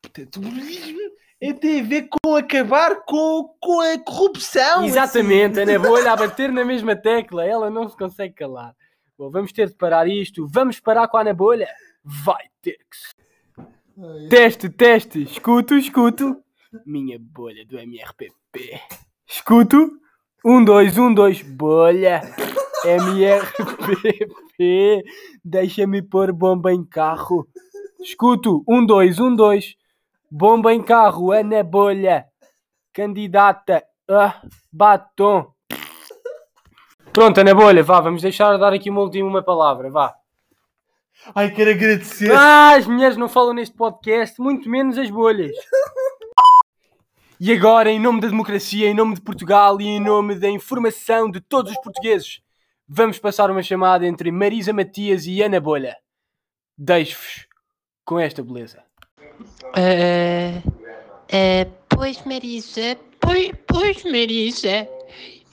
Portanto, 0.00 0.38
o 0.38 0.40
bolismo 0.40 0.98
é 1.38 1.52
tem 1.52 1.80
a 1.80 1.84
ver 1.84 2.08
com 2.08 2.34
acabar 2.34 3.04
com, 3.04 3.54
com 3.60 3.80
a 3.82 3.98
corrupção. 3.98 4.82
Exatamente, 4.82 5.60
Ana 5.60 5.78
Bolha 5.78 6.12
a 6.12 6.16
bater 6.16 6.50
na 6.50 6.64
mesma 6.64 6.96
tecla, 6.96 7.44
ela 7.44 7.68
não 7.70 7.86
se 7.86 7.94
consegue 7.94 8.32
calar. 8.32 8.74
Bom, 9.18 9.30
vamos 9.30 9.52
ter 9.52 9.68
de 9.68 9.74
parar 9.74 10.08
isto. 10.08 10.48
Vamos 10.48 10.80
parar 10.80 11.06
com 11.08 11.18
a 11.18 11.20
Ana 11.20 11.34
Bolha? 11.34 11.68
Vai 12.02 12.46
ter 12.62 12.78
que 12.78 12.96
ser. 12.96 13.14
Teste, 14.30 14.70
teste, 14.70 15.22
escuto, 15.22 15.74
escuto. 15.74 16.42
Minha 16.84 17.18
bolha 17.18 17.64
do 17.66 17.78
MRPP. 17.78 18.80
Escuto. 19.26 20.00
Um, 20.44 20.64
dois, 20.64 20.96
um, 20.96 21.12
dois, 21.12 21.42
bolha. 21.42 22.22
MRPP. 22.84 24.24
Deixa-me 25.44 26.02
pôr 26.02 26.32
bomba 26.32 26.72
em 26.72 26.84
carro. 26.84 27.48
Escuto. 28.00 28.64
Um, 28.68 28.84
dois, 28.84 29.18
um, 29.18 29.34
dois. 29.34 29.74
Bomba 30.30 30.72
em 30.72 30.82
carro, 30.82 31.32
Ana 31.32 31.62
Bolha. 31.62 32.26
Candidata 32.92 33.84
a 34.08 34.42
batom. 34.72 35.52
Pronto, 37.12 37.38
Ana 37.40 37.54
Bolha, 37.54 37.82
vá, 37.82 38.00
vamos 38.00 38.22
deixar 38.22 38.52
de 38.52 38.60
dar 38.60 38.72
aqui 38.72 38.90
uma 38.90 39.00
última 39.00 39.28
uma 39.28 39.42
palavra, 39.42 39.90
vá. 39.90 40.14
Ai, 41.34 41.50
quero 41.50 41.70
agradecer. 41.70 42.30
Ah, 42.30 42.74
as 42.76 42.86
mulheres 42.86 43.16
não 43.16 43.28
falam 43.28 43.54
neste 43.54 43.74
podcast, 43.74 44.40
muito 44.40 44.68
menos 44.68 44.98
as 44.98 45.10
bolhas. 45.10 45.52
E 47.38 47.52
agora, 47.52 47.90
em 47.90 48.00
nome 48.00 48.22
da 48.22 48.28
democracia, 48.28 48.88
em 48.88 48.94
nome 48.94 49.14
de 49.14 49.20
Portugal 49.20 49.78
e 49.78 49.84
em 49.84 50.00
nome 50.00 50.36
da 50.36 50.48
informação 50.48 51.30
de 51.30 51.38
todos 51.38 51.70
os 51.70 51.78
portugueses, 51.82 52.40
vamos 52.88 53.18
passar 53.18 53.50
uma 53.50 53.62
chamada 53.62 54.06
entre 54.06 54.32
Marisa 54.32 54.72
Matias 54.72 55.26
e 55.26 55.42
Ana 55.42 55.60
Bolha. 55.60 55.94
Deixo-vos 56.78 57.45
com 58.06 58.18
esta 58.18 58.42
beleza. 58.42 58.78
Eh, 59.76 60.62
eh, 61.28 61.66
pois 61.88 62.24
Marisa, 62.24 62.96
pois, 63.20 63.50
pois 63.66 64.04
Marisa, 64.04 64.88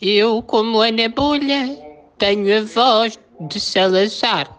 eu 0.02 0.42
como 0.44 0.80
Ana 0.80 1.10
Bolha 1.10 1.78
tenho 2.18 2.60
a 2.60 2.62
voz 2.62 3.20
de 3.42 3.60
Salazar, 3.60 4.58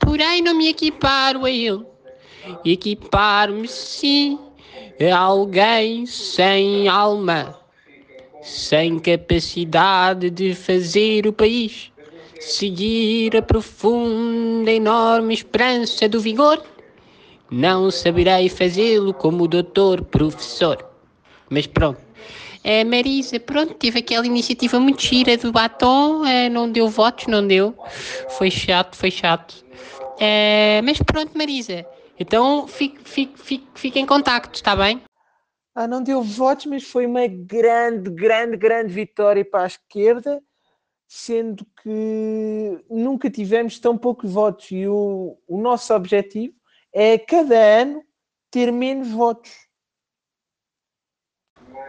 porém 0.00 0.42
não 0.42 0.54
me 0.54 0.68
equiparo 0.68 1.44
a 1.44 1.50
ele. 1.50 1.84
Equiparo-me 2.64 3.68
sim 3.68 4.38
a 5.12 5.16
alguém 5.16 6.06
sem 6.06 6.88
alma, 6.88 7.58
sem 8.40 8.98
capacidade 8.98 10.30
de 10.30 10.54
fazer 10.54 11.26
o 11.26 11.32
país 11.32 11.92
seguir 12.40 13.36
a 13.36 13.42
profunda, 13.42 14.70
enorme 14.70 15.34
esperança 15.34 16.08
do 16.08 16.20
vigor. 16.20 16.62
Não 17.50 17.90
saberei 17.90 18.48
fazê-lo 18.48 19.14
como 19.14 19.46
doutor 19.46 20.04
professor. 20.04 20.84
Mas 21.48 21.66
pronto. 21.66 22.00
É, 22.64 22.82
Marisa, 22.82 23.38
pronto, 23.38 23.74
teve 23.74 24.00
aquela 24.00 24.26
iniciativa 24.26 24.80
muito 24.80 25.00
gira 25.00 25.36
do 25.36 25.52
batom, 25.52 26.26
é, 26.26 26.48
não 26.48 26.68
deu 26.68 26.88
votos, 26.88 27.28
não 27.28 27.46
deu. 27.46 27.76
Foi 28.30 28.50
chato, 28.50 28.96
foi 28.96 29.10
chato. 29.12 29.64
É, 30.18 30.80
mas 30.82 30.98
pronto, 30.98 31.38
Marisa. 31.38 31.86
Então 32.18 32.66
fique, 32.66 32.98
fique, 33.04 33.38
fique, 33.38 33.66
fique 33.74 34.00
em 34.00 34.06
contacto, 34.06 34.56
está 34.56 34.74
bem? 34.74 35.00
Ah, 35.76 35.86
não 35.86 36.02
deu 36.02 36.22
votos, 36.22 36.66
mas 36.66 36.82
foi 36.82 37.06
uma 37.06 37.28
grande, 37.28 38.10
grande, 38.10 38.56
grande 38.56 38.92
vitória 38.92 39.44
para 39.44 39.62
a 39.62 39.66
esquerda, 39.66 40.42
sendo 41.06 41.64
que 41.82 42.80
nunca 42.90 43.30
tivemos 43.30 43.78
tão 43.78 43.96
poucos 43.96 44.32
votos 44.32 44.72
e 44.72 44.88
o, 44.88 45.38
o 45.46 45.60
nosso 45.60 45.94
objetivo 45.94 46.54
é 46.98 47.18
cada 47.18 47.54
ano 47.54 48.02
ter 48.50 48.72
menos 48.72 49.10
votos. 49.10 49.52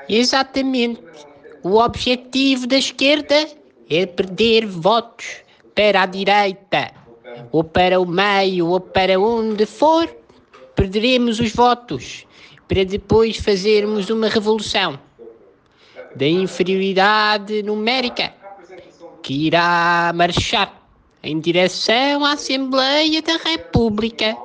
Exatamente. 0.09 1.01
O 1.63 1.77
objetivo 1.77 2.67
da 2.67 2.77
esquerda 2.77 3.47
é 3.89 4.05
perder 4.05 4.65
votos 4.65 5.43
para 5.73 6.01
a 6.01 6.05
direita, 6.05 6.91
ou 7.53 7.63
para 7.63 8.01
o 8.01 8.05
meio, 8.05 8.67
ou 8.67 8.81
para 8.81 9.17
onde 9.17 9.65
for. 9.65 10.13
Perderemos 10.75 11.39
os 11.39 11.53
votos 11.53 12.27
para 12.67 12.83
depois 12.83 13.37
fazermos 13.37 14.09
uma 14.09 14.27
revolução 14.27 14.99
da 16.17 16.27
inferioridade 16.27 17.63
numérica 17.63 18.33
que 19.23 19.47
irá 19.47 20.11
marchar 20.13 20.85
em 21.23 21.39
direção 21.39 22.25
à 22.25 22.33
Assembleia 22.33 23.21
da 23.21 23.37
República 23.37 24.37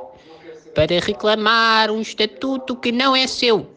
para 0.74 1.00
reclamar 1.00 1.90
um 1.90 2.00
estatuto 2.00 2.76
que 2.76 2.90
não 2.90 3.14
é 3.14 3.26
seu 3.26 3.72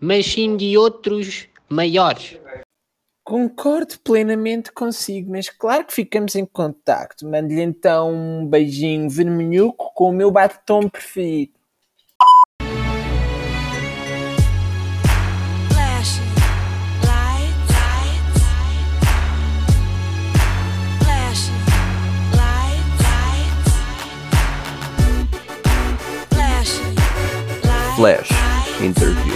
mas 0.00 0.26
sim 0.26 0.56
de 0.56 0.76
outros 0.76 1.48
maiores. 1.68 2.38
Concordo 3.24 3.98
plenamente 4.02 4.72
consigo, 4.72 5.32
mas 5.32 5.50
claro 5.50 5.84
que 5.84 5.92
ficamos 5.92 6.34
em 6.34 6.46
contacto. 6.46 7.26
Mando-lhe 7.26 7.60
então 7.60 8.14
um 8.14 8.46
beijinho 8.46 9.10
vermelhuco 9.10 9.92
com 9.94 10.10
o 10.10 10.12
meu 10.12 10.30
batom 10.30 10.88
preferido. 10.88 11.52
Flash 27.98 28.30
Interview 28.80 29.34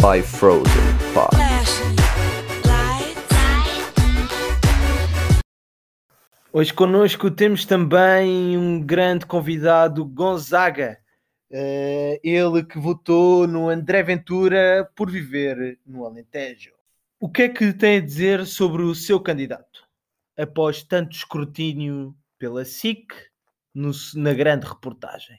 by 0.00 0.22
Frozen 0.22 0.64
Fox. 1.12 1.36
Hoje 6.50 6.72
connosco 6.72 7.30
temos 7.30 7.66
também 7.66 8.56
um 8.56 8.80
grande 8.80 9.26
convidado, 9.26 10.02
Gonzaga. 10.02 10.96
Eh, 11.50 12.18
ele 12.24 12.64
que 12.64 12.78
votou 12.78 13.46
no 13.46 13.68
André 13.68 14.02
Ventura 14.02 14.90
por 14.96 15.10
viver 15.10 15.78
no 15.86 16.06
Alentejo. 16.06 16.72
O 17.20 17.28
que 17.30 17.42
é 17.42 17.48
que 17.50 17.70
tem 17.74 17.98
a 17.98 18.00
dizer 18.00 18.46
sobre 18.46 18.80
o 18.80 18.94
seu 18.94 19.20
candidato? 19.20 19.86
Após 20.38 20.82
tanto 20.82 21.14
escrutínio 21.14 22.16
pela 22.38 22.64
SIC 22.64 23.12
no- 23.74 23.90
na 24.14 24.32
grande 24.32 24.66
reportagem. 24.66 25.38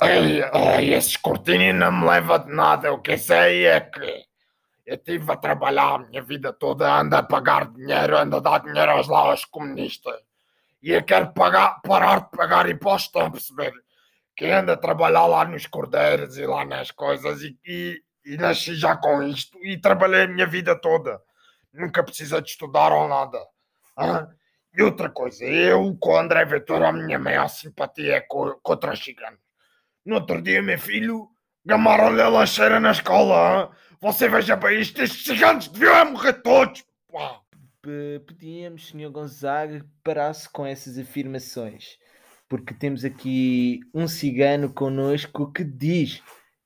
Ai, 0.00 0.42
ai, 0.52 0.94
esse 0.94 1.10
escrutínio 1.10 1.72
não 1.74 1.92
me 1.92 2.06
leva 2.08 2.38
de 2.38 2.52
nada. 2.52 2.92
O 2.92 3.00
que 3.00 3.16
sei 3.16 3.66
é 3.66 3.80
que 3.80 4.00
eu 4.86 4.94
estive 4.96 5.32
a 5.32 5.36
trabalhar 5.36 5.94
a 5.94 5.98
minha 5.98 6.22
vida 6.22 6.52
toda, 6.52 6.92
ando 7.00 7.16
a 7.16 7.22
pagar 7.22 7.70
dinheiro, 7.72 8.18
ando 8.18 8.36
a 8.36 8.40
dar 8.40 8.60
dinheiro 8.60 8.92
aos 8.92 9.08
lá 9.08 9.20
aos 9.20 9.44
comunistas. 9.44 10.16
E 10.82 10.92
eu 10.92 11.02
quero 11.04 11.32
pagar, 11.32 11.80
parar 11.82 12.22
de 12.22 12.30
pagar 12.36 12.68
impostos, 12.70 13.06
estão 13.06 13.26
a 13.26 13.30
perceber? 13.30 13.72
Que 14.36 14.46
ando 14.46 14.72
a 14.72 14.76
trabalhar 14.76 15.26
lá 15.26 15.44
nos 15.44 15.66
cordeiros 15.66 16.38
e 16.38 16.46
lá 16.46 16.64
nas 16.64 16.90
coisas 16.90 17.42
e, 17.42 17.58
e, 17.66 18.02
e 18.26 18.36
nasci 18.36 18.74
já 18.76 18.96
com 18.96 19.22
isto 19.22 19.58
e 19.64 19.78
trabalhei 19.80 20.22
a 20.24 20.28
minha 20.28 20.46
vida 20.46 20.74
toda. 20.80 21.20
Nunca 21.72 22.02
precisei 22.04 22.40
de 22.42 22.50
estudar 22.50 22.92
ou 22.92 23.08
nada. 23.08 23.38
hã? 23.98 24.28
E 24.76 24.82
outra 24.82 25.10
coisa, 25.10 25.44
eu 25.44 25.96
com 26.00 26.12
o 26.14 26.18
André 26.18 26.44
Ventura, 26.46 26.88
a 26.88 26.92
minha 26.92 27.18
maior 27.18 27.48
simpatia 27.48 28.16
é 28.16 28.20
co- 28.22 28.58
contra 28.62 28.92
os 28.92 29.04
ciganos. 29.04 29.40
No 30.04 30.16
outro 30.16 30.42
dia, 30.42 30.60
meu 30.60 30.78
filho, 30.78 31.28
gamaram-lhe 31.64 32.20
a 32.20 32.28
lancheira 32.28 32.80
na 32.80 32.90
escola. 32.90 33.64
hã? 33.64 33.70
Você 34.00 34.28
veja 34.28 34.56
bem 34.56 34.80
estes 34.80 35.24
ciganos 35.24 35.68
deviam 35.68 36.10
morrer 36.10 36.32
todos. 36.34 36.84
Pá. 37.10 37.40
Pedíamos, 38.26 38.88
Sr. 38.88 39.10
Gonzaga, 39.10 39.80
que 39.80 39.90
parasse 40.04 40.48
com 40.48 40.64
essas 40.64 40.98
afirmações, 40.98 41.98
porque 42.48 42.72
temos 42.72 43.04
aqui 43.04 43.80
um 43.92 44.06
cigano 44.06 44.72
connosco 44.72 45.52
que 45.52 45.64
diz 45.64 46.22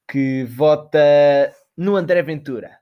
que 0.06 0.44
vota 0.44 0.98
no 1.76 1.96
André 1.96 2.22
Ventura. 2.22 2.78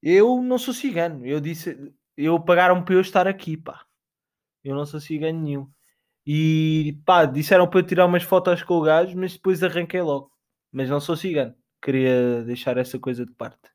Eu 0.00 0.40
não 0.42 0.58
sou 0.58 0.72
cigano, 0.72 1.26
eu 1.26 1.40
disse, 1.40 1.76
eu 2.16 2.38
pagaram 2.40 2.84
para 2.84 2.94
eu 2.94 3.00
estar 3.00 3.26
aqui, 3.26 3.56
pá. 3.56 3.84
Eu 4.62 4.74
não 4.74 4.86
sou 4.86 5.00
cigano 5.00 5.40
nenhum. 5.40 5.68
E 6.26 6.98
pá, 7.04 7.26
disseram 7.26 7.66
para 7.66 7.80
eu 7.80 7.86
tirar 7.86 8.06
umas 8.06 8.22
fotos 8.22 8.62
com 8.62 8.74
o 8.74 8.82
gajo, 8.82 9.16
mas 9.16 9.34
depois 9.34 9.62
arranquei 9.62 10.00
logo. 10.00 10.30
Mas 10.72 10.88
não 10.88 11.00
sou 11.00 11.16
cigano. 11.16 11.54
Queria 11.82 12.42
deixar 12.44 12.78
essa 12.78 12.98
coisa 12.98 13.26
de 13.26 13.32
parte. 13.32 13.74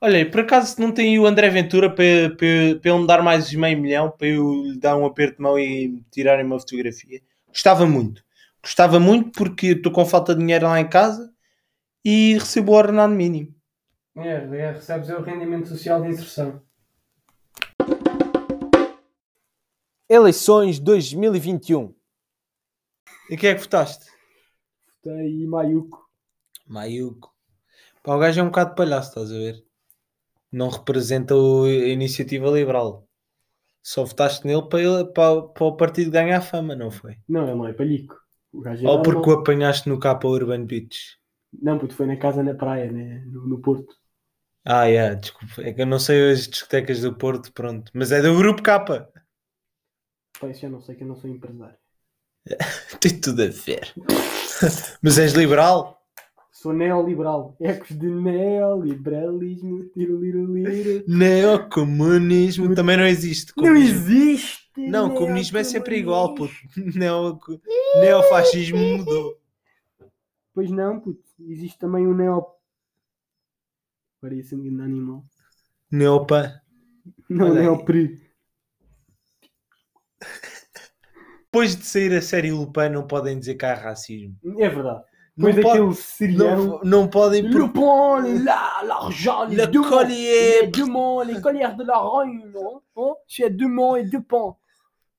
Olha, 0.00 0.18
e 0.18 0.24
por 0.24 0.40
acaso 0.40 0.80
não 0.80 0.92
tem 0.92 1.12
aí 1.12 1.18
o 1.18 1.26
André 1.26 1.48
Ventura 1.48 1.88
para, 1.88 2.30
para, 2.36 2.78
para 2.80 2.90
ele 2.90 3.00
me 3.00 3.06
dar 3.06 3.22
mais 3.22 3.52
meio 3.52 3.80
milhão 3.80 4.10
para 4.10 4.28
eu 4.28 4.62
lhe 4.64 4.78
dar 4.78 4.96
um 4.96 5.06
aperto 5.06 5.36
de 5.36 5.42
mão 5.42 5.58
e 5.58 6.02
tirarem 6.12 6.44
uma 6.44 6.60
fotografia? 6.60 7.20
Gostava 7.48 7.86
muito. 7.86 8.22
Gostava 8.62 9.00
muito 9.00 9.32
porque 9.32 9.68
estou 9.68 9.90
com 9.90 10.04
falta 10.04 10.34
de 10.34 10.40
dinheiro 10.40 10.66
lá 10.66 10.78
em 10.78 10.88
casa 10.88 11.32
e 12.04 12.34
recebo 12.34 12.72
o 12.72 12.74
ordenado 12.76 13.14
mínimo. 13.14 13.54
É, 14.16 14.70
recebes 14.72 15.08
o 15.08 15.20
rendimento 15.22 15.68
social 15.68 16.00
de 16.02 16.08
inserção. 16.08 16.62
Eleições 20.08 20.78
2021. 20.78 21.92
E 23.28 23.36
quem 23.36 23.50
é 23.50 23.54
que 23.54 23.60
votaste? 23.60 24.06
Tem 25.02 25.46
Maiuco. 25.46 26.08
Maiuco. 26.66 27.34
Pá, 28.02 28.14
o 28.14 28.18
gajo 28.18 28.40
é 28.40 28.42
um 28.42 28.46
bocado 28.46 28.74
palhaço, 28.74 29.08
estás 29.08 29.32
a 29.32 29.34
ver? 29.34 29.64
Não 30.52 30.68
representa 30.68 31.34
o- 31.34 31.64
a 31.64 31.68
iniciativa 31.70 32.48
liberal. 32.50 33.08
Só 33.82 34.04
votaste 34.04 34.46
nele 34.46 34.68
para, 34.68 34.80
ele, 34.80 35.04
para, 35.06 35.42
para 35.42 35.64
o 35.64 35.76
partido 35.76 36.10
ganhar 36.10 36.40
fama, 36.40 36.74
não 36.74 36.90
foi? 36.90 37.16
Não, 37.28 37.44
ele 37.44 37.54
não 37.56 37.66
é 37.66 37.72
palhico. 37.72 38.16
O 38.52 38.60
gajo 38.60 38.86
é 38.86 38.88
Ou 38.90 39.02
porque 39.02 39.30
o 39.30 39.32
apanhaste 39.34 39.88
no 39.88 39.98
capa 39.98 40.26
Urban 40.28 40.64
Beach? 40.66 41.18
Não, 41.52 41.78
porque 41.78 41.94
foi 41.94 42.06
na 42.06 42.16
casa 42.16 42.42
na 42.42 42.54
praia, 42.54 42.90
né? 42.90 43.24
no, 43.26 43.46
no 43.46 43.60
Porto. 43.60 43.94
Ah, 44.64 44.88
é, 44.88 45.14
desculpa. 45.14 45.62
É 45.62 45.72
que 45.72 45.82
eu 45.82 45.86
não 45.86 45.98
sei 45.98 46.32
as 46.32 46.48
discotecas 46.48 47.00
do 47.00 47.14
Porto, 47.14 47.52
pronto. 47.52 47.90
Mas 47.94 48.10
é 48.12 48.20
do 48.20 48.36
grupo 48.36 48.62
K. 48.62 49.08
Pá, 50.40 50.48
isso 50.48 50.60
já 50.60 50.68
não 50.68 50.80
sei 50.80 50.94
que 50.94 51.02
eu 51.02 51.08
não 51.08 51.16
sou 51.16 51.30
empresário. 51.30 51.76
Tem 53.00 53.18
tudo 53.20 53.42
a 53.42 53.46
ver. 53.48 53.92
Mas 55.02 55.18
és 55.18 55.32
liberal? 55.32 56.00
Sou 56.52 56.72
neoliberal. 56.72 57.56
Ecos 57.60 57.90
de 57.90 58.06
neoliberalismo. 58.06 59.84
Tiro, 59.90 60.18
liro, 60.18 60.44
liro. 60.54 61.04
Neocomunismo 61.06 62.74
também 62.74 62.96
não 62.96 63.06
existe. 63.06 63.52
Não 63.56 63.64
Comunismo- 63.64 63.96
existe! 63.96 64.66
Não, 64.78 65.14
comunismo 65.14 65.56
é 65.58 65.64
sempre 65.64 65.96
igual, 65.98 66.34
puto. 66.34 66.52
Neo, 66.76 67.38
neofascismo 68.00 68.78
mudou. 68.78 69.40
Pois 70.54 70.70
não, 70.70 71.00
puto. 71.00 71.22
Existe 71.40 71.78
também 71.78 72.06
o 72.06 72.14
neo... 72.14 72.44
Parece 74.20 74.54
um 74.54 74.62
grande 74.62 74.82
animal. 74.82 75.24
Neopan. 75.90 76.60
Não, 77.28 77.50
Olha 77.50 77.60
aí. 77.70 78.20
Depois 81.56 81.74
de 81.76 81.84
sair 81.86 82.12
a 82.14 82.20
série 82.20 82.52
Lupin, 82.52 82.90
não 82.90 83.06
podem 83.06 83.38
dizer 83.38 83.54
que 83.54 83.64
há 83.64 83.72
racismo. 83.74 84.36
É 84.58 84.68
verdade. 84.68 85.02
Não 85.34 85.48
Depois 85.50 85.64
pode- 85.64 85.78
daquele 85.78 85.94
serião... 85.94 86.66
Não, 86.66 86.80
não 86.84 87.08
podem. 87.08 87.50
Pont, 87.72 88.20
là, 88.44 88.82
l'argent, 88.82 89.44
Le 89.48 89.66
monts, 89.66 89.88
collier. 89.88 90.70
les 90.70 90.84
monts, 90.84 91.22
les 91.22 91.40
collières 91.40 91.74
de 91.76 91.84
la 91.84 91.94
non 91.94 92.82
Hein 92.94 93.14
C'est 93.26 93.48
deux 93.50 94.20
ponts. 94.22 94.56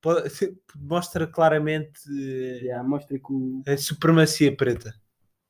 pode- 0.01 0.29
Mostra 0.79 1.25
claramente 1.27 1.99
eh, 2.07 2.65
Yeah, 2.65 2.83
mostra 2.83 3.17
que 3.17 3.33
o... 3.33 3.61
a 3.67 3.75
supremacia 3.77 4.55
preta. 4.55 4.93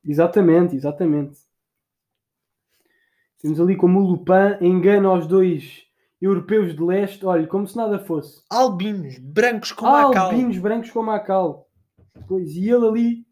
Exatamente, 0.06 0.74
exatamente. 0.76 1.38
Temos 3.42 3.60
ali 3.60 3.76
como 3.76 4.00
o 4.00 4.08
Lupin 4.08 4.58
engana 4.62 5.12
os 5.14 5.28
dois 5.28 5.86
europeus 6.22 6.76
de 6.76 6.82
leste, 6.82 7.26
olha, 7.26 7.48
como 7.48 7.68
se 7.68 7.76
nada 7.78 8.00
fosse. 8.00 8.42
Albinos, 8.50 9.18
brancos 9.20 9.72
como 9.72 9.96
a 9.96 10.12
cal. 10.12 10.26
Albinos 10.32 10.58
brancos 10.58 10.92
como 10.92 11.12
a 11.12 11.20
cal. 11.20 11.68
E 12.32 12.70
ele 12.70 12.88
ali 12.88 13.28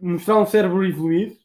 mostrar 0.00 0.38
um 0.38 0.46
cérebro 0.46 0.84
evoluído? 0.84 1.36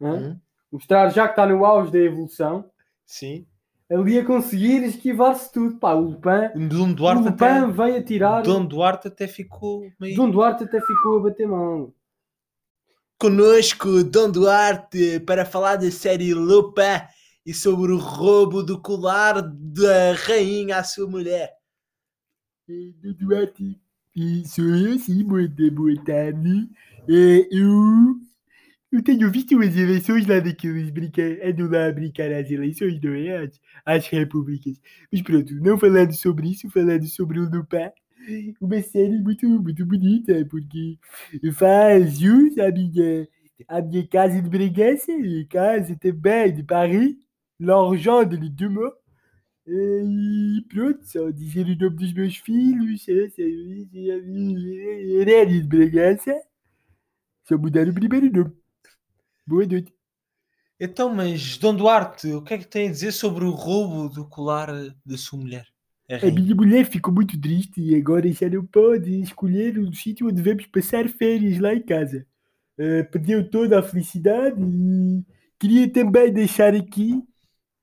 Hum, 0.00 0.36
mostrar 0.70 1.08
já 1.10 1.26
que 1.26 1.32
está 1.32 1.46
no 1.46 1.64
auge 1.64 1.90
da 1.90 1.98
evolução, 1.98 2.70
Sim. 3.04 3.46
ali 3.90 4.18
a 4.18 4.24
conseguir 4.24 4.82
esquivar-se 4.84 5.50
tudo. 5.52 5.76
Pá, 5.78 5.94
o 5.94 6.00
Lupin, 6.00 6.68
Dom 6.68 6.90
o 6.90 6.94
Duarte 6.94 7.22
Lupin 7.24 7.44
até. 7.44 7.66
veio 7.66 7.96
a 7.96 8.02
tirar. 8.02 8.42
Dom 8.42 8.64
Duarte 8.64 9.08
até 9.08 9.26
ficou 9.26 9.90
meio. 9.98 10.16
Dom 10.16 10.30
Duarte 10.30 10.64
até 10.64 10.80
ficou 10.80 11.18
a 11.18 11.22
bater 11.22 11.48
mão. 11.48 11.92
Conosco, 13.18 14.02
Dom 14.04 14.30
Duarte, 14.30 15.20
para 15.20 15.44
falar 15.44 15.76
da 15.76 15.90
série 15.90 16.32
Lupin 16.32 16.82
e 17.44 17.54
sobre 17.54 17.92
o 17.92 17.98
roubo 17.98 18.62
do 18.62 18.80
colar 18.80 19.40
da 19.42 20.12
rainha 20.14 20.78
à 20.78 20.84
sua 20.84 21.08
mulher. 21.08 21.50
Duarte, 23.18 23.80
sou 24.46 24.64
eu 24.64 24.98
sim, 24.98 25.24
boa 25.24 25.48
boa 25.72 26.04
tarde. 26.04 26.68
Eu, 27.08 28.16
eu 28.92 29.02
tenho 29.02 29.30
visto 29.30 29.54
umas 29.54 29.76
eleições 29.76 30.26
lá 30.26 30.38
daqueles 30.40 30.90
brincar, 30.90 31.30
andam 31.44 31.68
lá 31.70 31.86
a 31.86 31.92
brincar 31.92 32.32
às 32.32 32.50
eleições, 32.50 33.00
não 33.00 33.12
é? 33.12 33.44
Às, 33.44 33.60
às 33.84 34.06
repúblicas. 34.08 34.80
Mas 35.12 35.22
pronto, 35.22 35.54
não 35.56 35.78
falando 35.78 36.12
sobre 36.12 36.50
isso, 36.50 36.70
falando 36.70 37.06
sobre 37.06 37.40
o 37.40 37.50
Lupin. 37.50 37.90
Uma 38.60 38.82
série 38.82 39.18
muito, 39.18 39.48
muito 39.48 39.84
bonita, 39.86 40.44
porque 40.50 40.98
faz 41.54 42.18
jus 42.18 42.58
à 42.58 42.70
minha, 42.70 43.26
à 43.66 43.80
minha 43.80 44.06
casa 44.06 44.40
de 44.40 44.48
Bragança 44.48 45.10
e 45.12 45.46
casa 45.46 45.96
também 45.96 46.52
de 46.54 46.62
Paris, 46.62 47.16
l'argent 47.60 48.24
de 48.24 48.36
les 48.36 48.50
deux 48.50 48.68
mots. 48.68 48.94
E 49.66 50.64
pronto, 50.68 51.04
só 51.04 51.30
dizer 51.30 51.66
o 51.66 51.76
nome 51.76 51.96
dos 51.96 52.12
meus 52.12 52.36
filhos, 52.36 53.06
é, 53.08 53.12
é, 53.12 53.42
é, 53.94 55.02
Herédia 55.20 55.60
de 55.60 55.68
Bragança, 55.68 56.34
só 57.46 57.56
mudar 57.56 57.86
o 57.88 57.94
primeiro 57.94 58.32
nome. 58.32 58.52
Boa 59.46 59.66
noite. 59.66 59.94
Então, 60.80 61.14
mas 61.14 61.58
Dom 61.58 61.76
Duarte, 61.76 62.32
o 62.32 62.42
que 62.42 62.54
é 62.54 62.58
que 62.58 62.66
tem 62.66 62.88
a 62.88 62.90
dizer 62.90 63.12
sobre 63.12 63.44
o 63.44 63.50
roubo 63.50 64.08
do 64.08 64.26
colar 64.26 64.68
da 65.04 65.18
sua 65.18 65.38
mulher? 65.38 65.66
A 66.10 66.26
A 66.26 66.30
minha 66.32 66.54
mulher 66.54 66.86
ficou 66.86 67.12
muito 67.14 67.38
triste 67.40 67.80
e 67.80 67.94
agora 67.94 68.32
já 68.32 68.48
não 68.48 68.64
pode 68.66 69.20
escolher 69.20 69.78
o 69.78 69.92
sítio 69.94 70.26
onde 70.26 70.42
vamos 70.42 70.66
passar 70.66 71.08
férias 71.08 71.60
lá 71.60 71.74
em 71.74 71.82
casa. 71.82 72.26
Eh, 72.78 73.02
perdeu 73.04 73.48
toda 73.48 73.78
a 73.78 73.82
felicidade 73.82 74.60
e 74.60 75.22
queria 75.58 75.92
também 75.92 76.32
deixar 76.32 76.74
aqui 76.74 77.22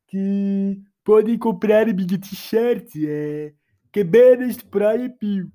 que 0.07 0.81
podem 1.03 1.37
comprar 1.37 1.85
minha 1.87 2.19
t-shirt, 2.19 2.91
é 3.05 3.53
Cabanas 3.91 4.57
de 4.57 4.65
Praia 4.65 5.09
Pio. 5.09 5.51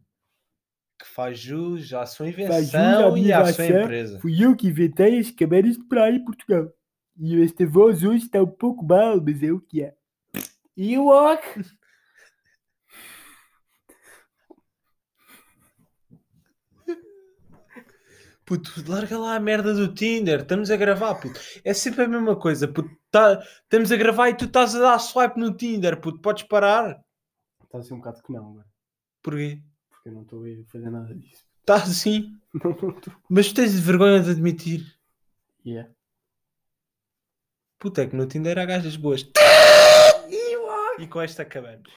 Que 0.99 1.07
faz 1.07 1.38
jus 1.38 1.93
à 1.93 2.07
sua 2.07 2.29
invenção 2.29 3.17
e 3.17 3.33
à 3.33 3.45
sua 3.53 3.67
empresa. 3.67 4.21
Fui 4.21 4.43
eu 4.43 4.55
que 4.55 4.69
inventei 4.69 5.19
as 5.19 5.31
cabanas 5.31 5.77
de 5.77 5.85
praia 5.85 6.15
em 6.15 6.25
Portugal. 6.25 6.73
E 7.19 7.43
esta 7.43 7.67
voz 7.67 8.03
hoje 8.03 8.25
está 8.25 8.43
um 8.43 8.47
pouco 8.47 8.85
mal, 8.85 9.21
mas 9.21 9.43
é 9.43 9.51
o 9.53 9.61
que 9.61 9.83
é. 9.83 9.95
E 10.77 10.97
o 10.97 11.07
walk? 11.07 11.62
Puto, 18.44 18.70
larga 18.88 19.18
lá 19.18 19.37
a 19.37 19.40
merda 19.40 19.72
do 19.72 19.92
Tinder. 19.92 20.40
Estamos 20.40 20.70
a 20.70 20.76
gravar, 20.76 21.14
puto. 21.14 21.38
É 21.64 21.72
sempre 21.72 22.02
a 22.05 22.09
mesma 22.09 22.37
coisa, 22.37 22.66
puto. 22.66 22.90
Tá, 23.11 23.42
estamos 23.62 23.92
a 23.92 23.96
gravar 23.96 24.31
e 24.31 24.37
tu 24.37 24.46
estás 24.46 24.74
a 24.74 24.81
dar 24.81 24.98
swipe 24.98 25.38
no 25.38 25.55
Tinder, 25.55 26.00
puto. 26.00 26.18
Podes 26.20 26.42
parar? 26.42 27.02
Está 27.62 27.78
a 27.78 27.83
ser 27.83 27.94
um 27.94 27.98
bocado 27.98 28.22
que 28.22 28.33
não 28.33 28.50
agora. 28.50 28.66
Porquê? 29.22 29.62
Porque 29.88 30.09
eu 30.09 30.12
não 30.12 30.22
estou 30.22 30.44
a 30.44 30.70
fazer 30.70 30.90
nada 30.90 31.14
disso. 31.14 31.44
Está 31.61 31.76
assim. 31.76 32.37
Não, 32.52 32.76
não 32.83 32.90
estou. 32.90 33.14
Mas 33.31 33.48
tu 33.48 33.55
tens 33.55 33.81
vergonha 33.81 34.20
de 34.20 34.31
admitir. 34.31 34.85
Yeah. 35.64 35.90
Puta, 37.78 38.02
é 38.02 38.07
que 38.07 38.14
no 38.14 38.26
Tinder 38.26 38.59
há 38.59 38.66
gajas 38.66 38.94
boas. 38.96 39.26
E 40.98 41.07
com 41.07 41.22
esta 41.22 41.42
acabamos. 41.42 41.90